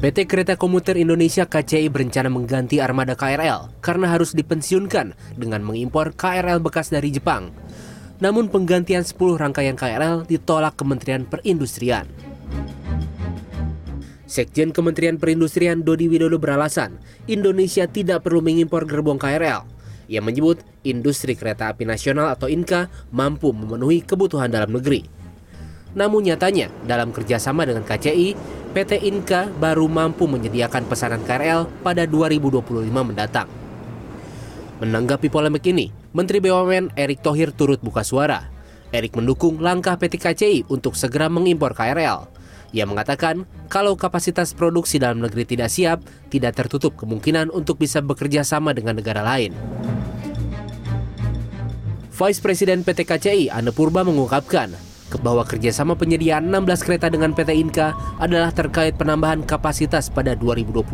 PT 0.00 0.24
Kereta 0.24 0.56
Komuter 0.56 0.96
Indonesia 0.96 1.44
KCI 1.44 1.92
berencana 1.92 2.32
mengganti 2.32 2.80
armada 2.80 3.12
KRL 3.12 3.84
karena 3.84 4.08
harus 4.08 4.32
dipensiunkan 4.32 5.12
dengan 5.36 5.60
mengimpor 5.60 6.16
KRL 6.16 6.56
bekas 6.56 6.88
dari 6.88 7.12
Jepang. 7.12 7.52
Namun 8.16 8.48
penggantian 8.48 9.04
10 9.04 9.36
rangkaian 9.36 9.76
KRL 9.76 10.24
ditolak 10.24 10.80
Kementerian 10.80 11.28
Perindustrian. 11.28 12.08
Sekjen 14.24 14.72
Kementerian 14.72 15.20
Perindustrian 15.20 15.84
Dodi 15.84 16.08
Widodo 16.08 16.40
beralasan 16.40 16.96
Indonesia 17.28 17.84
tidak 17.84 18.24
perlu 18.24 18.40
mengimpor 18.40 18.88
gerbong 18.88 19.20
KRL. 19.20 19.68
Ia 20.08 20.24
menyebut 20.24 20.64
industri 20.80 21.36
kereta 21.36 21.68
api 21.68 21.84
nasional 21.84 22.32
atau 22.32 22.48
INKA 22.48 22.88
mampu 23.12 23.52
memenuhi 23.52 24.00
kebutuhan 24.00 24.48
dalam 24.48 24.72
negeri. 24.72 25.19
Namun 25.94 26.22
nyatanya, 26.22 26.70
dalam 26.86 27.10
kerjasama 27.10 27.66
dengan 27.66 27.82
KCI, 27.82 28.38
PT 28.70 29.02
Inka 29.10 29.50
baru 29.50 29.90
mampu 29.90 30.30
menyediakan 30.30 30.86
pesanan 30.86 31.26
KRL 31.26 31.66
pada 31.82 32.06
2025 32.06 32.62
mendatang. 33.02 33.50
Menanggapi 34.78 35.26
polemik 35.28 35.66
ini, 35.66 35.90
Menteri 36.14 36.38
BUMN 36.38 36.94
Erick 36.94 37.20
Thohir 37.20 37.50
turut 37.50 37.82
buka 37.82 38.06
suara. 38.06 38.48
Erick 38.94 39.18
mendukung 39.18 39.58
langkah 39.58 39.98
PT 39.98 40.18
KCI 40.22 40.58
untuk 40.70 40.94
segera 40.94 41.26
mengimpor 41.26 41.74
KRL. 41.74 42.26
Ia 42.70 42.86
mengatakan, 42.86 43.50
kalau 43.66 43.98
kapasitas 43.98 44.54
produksi 44.54 45.02
dalam 45.02 45.18
negeri 45.18 45.42
tidak 45.42 45.74
siap, 45.74 46.06
tidak 46.30 46.54
tertutup 46.54 46.94
kemungkinan 46.94 47.50
untuk 47.50 47.82
bisa 47.82 47.98
bekerja 47.98 48.46
sama 48.46 48.70
dengan 48.70 48.94
negara 48.94 49.26
lain. 49.26 49.50
Vice 52.14 52.38
Presiden 52.38 52.86
PT 52.86 53.08
KCI, 53.08 53.50
Ane 53.50 53.74
Purba 53.74 54.06
mengungkapkan, 54.06 54.70
bahwa 55.18 55.42
kerjasama 55.42 55.98
penyediaan 55.98 56.46
16 56.46 56.86
kereta 56.86 57.10
dengan 57.10 57.34
PT 57.34 57.50
Inka 57.58 57.98
adalah 58.22 58.54
terkait 58.54 58.94
penambahan 58.94 59.42
kapasitas 59.42 60.06
pada 60.06 60.38
2025, 60.38 60.86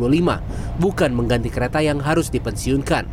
bukan 0.81 1.11
mengganti 1.13 1.53
kereta 1.53 1.77
yang 1.85 2.01
harus 2.01 2.33
dipensiunkan. 2.33 3.05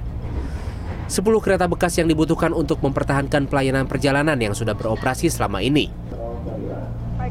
10 1.05 1.44
kereta 1.44 1.69
bekas 1.69 2.00
yang 2.00 2.08
dibutuhkan 2.08 2.56
untuk 2.56 2.80
mempertahankan 2.80 3.44
pelayanan 3.44 3.84
perjalanan 3.84 4.41
yang 4.41 4.56
sudah 4.56 4.72
beroperasi 4.72 5.28
selama 5.28 5.60
ini 5.60 5.92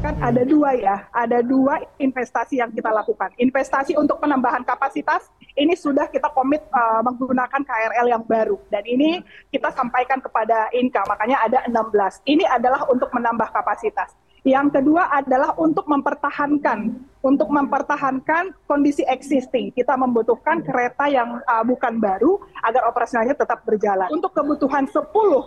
kan 0.04 0.20
ada 0.20 0.44
dua 0.44 0.76
ya, 0.76 1.08
ada 1.16 1.40
dua 1.40 1.80
investasi 1.96 2.60
yang 2.60 2.76
kita 2.76 2.92
lakukan. 2.92 3.32
Investasi 3.40 3.96
untuk 3.96 4.20
penambahan 4.20 4.68
kapasitas 4.68 5.32
ini 5.54 5.74
sudah 5.78 6.10
kita 6.10 6.34
komit 6.34 6.66
uh, 6.74 7.02
menggunakan 7.06 7.62
KRL 7.62 8.08
yang 8.10 8.24
baru 8.26 8.58
dan 8.74 8.84
ini 8.90 9.22
kita 9.54 9.70
sampaikan 9.74 10.18
kepada 10.18 10.70
Inka, 10.74 11.06
makanya 11.06 11.38
ada 11.46 11.60
16. 11.70 12.26
Ini 12.26 12.46
adalah 12.50 12.90
untuk 12.90 13.14
menambah 13.14 13.54
kapasitas. 13.54 14.18
Yang 14.44 14.76
kedua 14.76 15.08
adalah 15.08 15.56
untuk 15.56 15.88
mempertahankan, 15.88 17.00
untuk 17.24 17.48
mempertahankan 17.48 18.52
kondisi 18.68 19.08
existing. 19.08 19.72
Kita 19.72 19.96
membutuhkan 19.96 20.60
kereta 20.68 21.08
yang 21.08 21.40
uh, 21.48 21.64
bukan 21.64 21.96
baru 21.96 22.44
agar 22.60 22.84
operasionalnya 22.92 23.40
tetap 23.40 23.64
berjalan. 23.64 24.12
Untuk 24.12 24.36
kebutuhan 24.36 24.84
10 24.90 25.00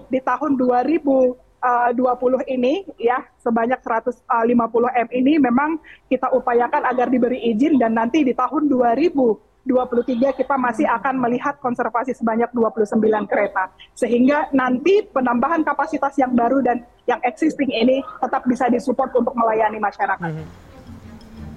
di 0.08 0.20
tahun 0.24 0.56
2000 0.56 1.46
20 1.66 2.46
ini 2.46 2.86
ya 2.94 3.26
sebanyak 3.42 3.82
150 3.82 4.22
M 5.02 5.08
ini 5.10 5.32
memang 5.41 5.82
kita 6.06 6.30
upayakan 6.30 6.86
agar 6.86 7.10
diberi 7.10 7.42
izin 7.50 7.80
dan 7.80 7.96
nanti 7.96 8.22
di 8.22 8.30
tahun 8.36 8.70
2023 9.67 10.39
kita 10.39 10.55
masih 10.55 10.86
akan 10.86 11.19
melihat 11.19 11.59
konservasi 11.59 12.14
sebanyak 12.14 12.47
29 12.55 13.03
kereta 13.27 13.69
sehingga 13.98 14.47
nanti 14.55 15.03
penambahan 15.11 15.67
kapasitas 15.67 16.14
yang 16.17 16.33
baru 16.33 16.62
dan 16.62 16.86
yang 17.11 17.19
existing 17.27 17.75
ini 17.75 18.00
tetap 18.22 18.47
bisa 18.47 18.70
disupport 18.70 19.11
untuk 19.19 19.34
melayani 19.34 19.83
masyarakat. 19.83 20.31
Mhm. 20.31 20.67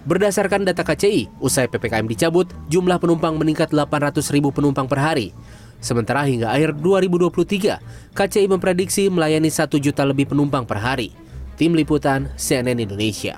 Berdasarkan 0.10 0.66
data 0.66 0.82
KCI, 0.82 1.30
usai 1.38 1.69
PPKM 1.69 2.09
dicabut, 2.09 2.50
jumlah 2.66 2.98
penumpang 2.98 3.38
meningkat 3.38 3.69
800 3.69 4.34
ribu 4.34 4.50
penumpang 4.50 4.90
per 4.90 4.98
hari. 4.98 5.38
Sementara 5.80 6.25
hingga 6.25 6.50
akhir 6.50 6.81
2023, 6.81 7.78
KCI 8.18 8.50
memprediksi 8.50 9.06
melayani 9.08 9.53
1 9.53 9.78
juta 9.78 10.02
lebih 10.03 10.25
penumpang 10.25 10.66
per 10.66 10.81
hari. 10.81 11.14
Tim 11.59 11.78
Liputan 11.78 12.31
CNN 12.40 12.80
Indonesia. 12.80 13.38